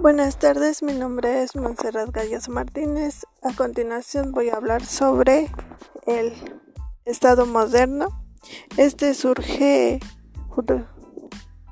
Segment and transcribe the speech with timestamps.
[0.00, 3.26] Buenas tardes, mi nombre es Montserrat Gallas Martínez.
[3.42, 5.50] A continuación voy a hablar sobre
[6.06, 6.32] el
[7.04, 8.24] Estado moderno.
[8.78, 10.00] Este surge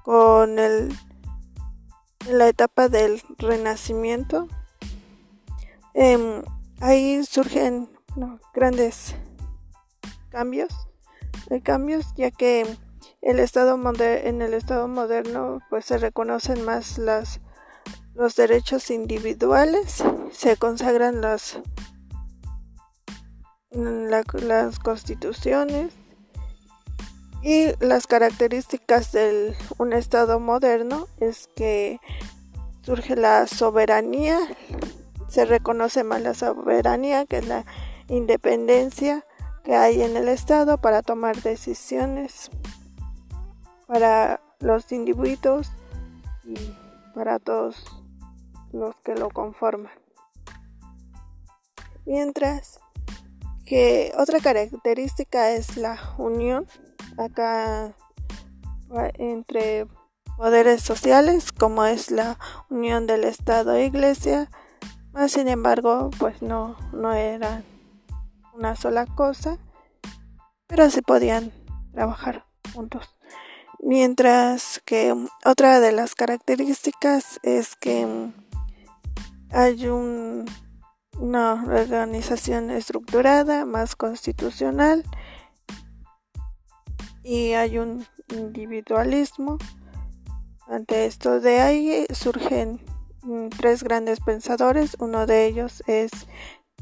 [0.04, 0.94] con el,
[2.30, 4.46] la etapa del Renacimiento.
[5.94, 6.42] Em,
[6.80, 7.88] ahí surgen
[8.52, 9.16] grandes
[10.28, 10.68] cambios,
[11.62, 12.66] cambios ya que
[13.22, 17.40] el estado en el Estado moderno pues se reconocen más las
[18.18, 21.60] los derechos individuales, se consagran las,
[23.70, 25.92] las constituciones
[27.44, 32.00] y las características de un Estado moderno es que
[32.82, 34.40] surge la soberanía,
[35.28, 37.66] se reconoce más la soberanía que la
[38.08, 39.24] independencia
[39.62, 42.50] que hay en el Estado para tomar decisiones
[43.86, 45.70] para los individuos
[46.44, 46.56] y
[47.14, 47.97] para todos
[48.72, 49.92] los que lo conforman.
[52.06, 52.80] Mientras
[53.64, 56.66] que otra característica es la unión
[57.18, 57.94] acá
[59.18, 59.86] entre
[60.38, 62.38] poderes sociales como es la
[62.70, 64.50] unión del Estado e Iglesia,
[65.12, 67.62] más sin embargo pues no, no era
[68.54, 69.58] una sola cosa,
[70.66, 71.52] pero se podían
[71.92, 73.18] trabajar juntos.
[73.80, 78.30] Mientras que otra de las características es que
[79.50, 80.44] hay una
[81.64, 85.04] organización estructurada, más constitucional
[87.22, 89.58] y hay un individualismo.
[90.66, 92.80] Ante esto de ahí surgen
[93.58, 96.10] tres grandes pensadores, uno de ellos es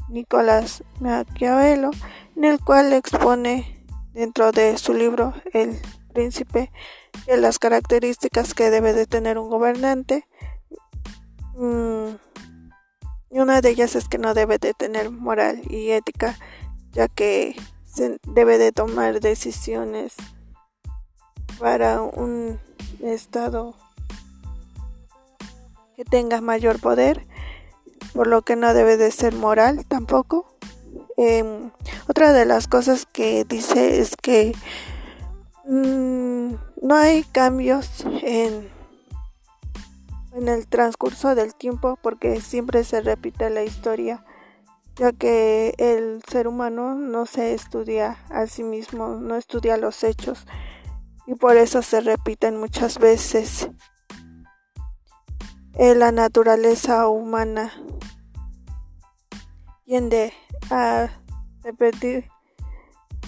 [0.09, 1.91] Nicolás Maquiavelo,
[2.35, 5.79] en el cual expone dentro de su libro El
[6.13, 6.71] príncipe
[7.27, 10.27] las características que debe de tener un gobernante
[11.55, 12.15] mm,
[13.37, 16.35] y una de ellas es que no debe de tener moral y ética,
[16.91, 17.55] ya que
[17.85, 20.15] se debe de tomar decisiones
[21.59, 22.59] para un
[22.99, 23.75] estado
[25.95, 27.27] que tenga mayor poder,
[28.15, 30.57] por lo que no debe de ser moral tampoco.
[31.15, 31.69] Em,
[32.07, 34.55] otra de las cosas que dice es que
[35.63, 38.76] mm, no hay cambios en
[40.37, 44.23] en el transcurso del tiempo porque siempre se repite la historia,
[44.95, 50.45] ya que el ser humano no se estudia a sí mismo, no estudia los hechos
[51.25, 53.69] y por eso se repiten muchas veces.
[55.73, 57.71] En la naturaleza humana
[59.85, 60.33] tiende
[60.69, 61.09] a
[61.63, 62.29] repetir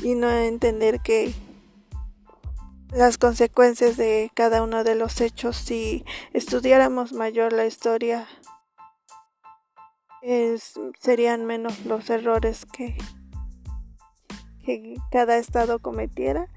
[0.04, 1.34] y no entender que
[2.92, 8.28] las consecuencias de cada uno de los hechos si estudiáramos mayor la historia
[11.00, 12.98] serían menos los errores que,
[14.66, 16.48] que cada estado cometiera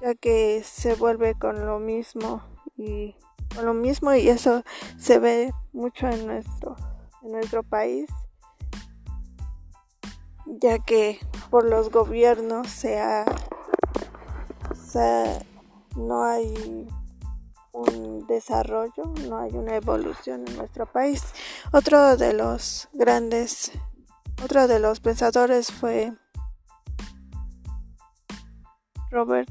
[0.00, 2.42] ya que se vuelve con lo mismo
[2.76, 3.16] y
[3.54, 4.62] con lo mismo y eso
[4.96, 6.76] se ve mucho en nuestro
[7.22, 8.08] en nuestro país
[10.46, 11.18] ya que
[11.50, 13.24] por los gobiernos se ha
[14.94, 16.88] no hay
[17.72, 21.22] un desarrollo, no hay una evolución en nuestro país.
[21.72, 23.72] Otro de los grandes,
[24.42, 26.12] otro de los pensadores fue
[29.10, 29.50] Robert.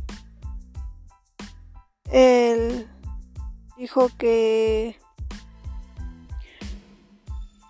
[2.11, 2.89] Él
[3.77, 4.99] dijo que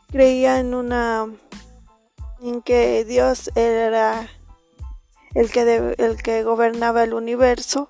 [0.07, 1.25] creía en una
[2.39, 4.29] en que Dios era
[5.33, 7.89] el que, el que gobernaba el universo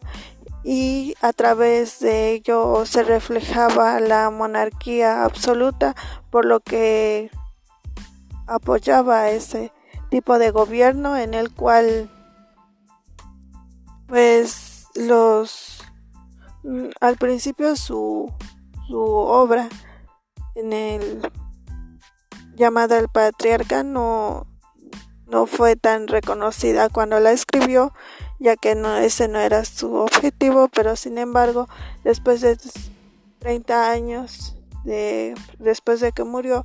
[0.63, 5.95] y a través de ello se reflejaba la monarquía absoluta,
[6.29, 7.31] por lo que
[8.47, 9.71] apoyaba ese
[10.09, 12.09] tipo de gobierno en el cual
[14.07, 15.83] pues los
[16.99, 18.33] al principio su,
[18.87, 19.69] su obra
[20.55, 21.31] en el
[22.55, 24.46] llamada el patriarca no
[25.29, 27.93] no fue tan reconocida cuando la escribió,
[28.39, 31.67] ya que no, ese no era su objetivo, pero sin embargo,
[32.03, 32.57] después de
[33.39, 36.63] 30 años de, después de que murió,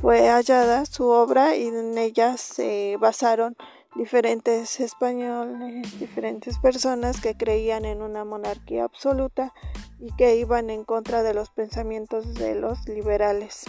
[0.00, 3.56] fue hallada su obra y en ella se basaron
[3.94, 9.52] diferentes españoles, diferentes personas que creían en una monarquía absoluta
[10.00, 13.64] y que iban en contra de los pensamientos de los liberales.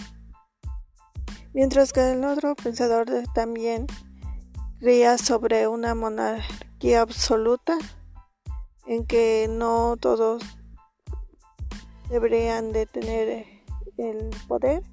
[1.54, 3.06] Mientras que el otro pensador
[3.36, 3.86] también
[4.84, 7.78] creía sobre una monarquía absoluta
[8.86, 10.44] en que no todos
[12.10, 13.48] deberían de tener
[13.96, 14.84] el poder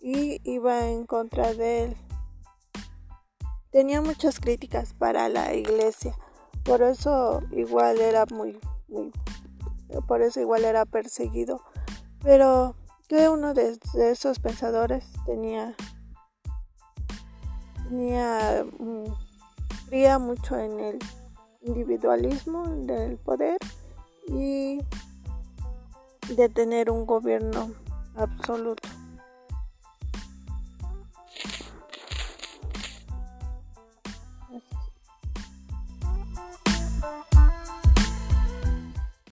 [0.00, 1.96] y iba en contra de él.
[3.72, 6.16] Tenía muchas críticas para la iglesia,
[6.62, 9.10] por eso igual era muy, muy
[10.06, 11.60] por eso igual era perseguido.
[12.22, 12.76] Pero
[13.08, 15.74] que uno de, esos pensadores tenía
[17.94, 19.04] tenía mm,
[19.88, 20.98] cría mucho en el
[21.62, 23.58] individualismo, del poder
[24.26, 24.80] y
[26.34, 27.70] de tener un gobierno
[28.16, 28.88] absoluto.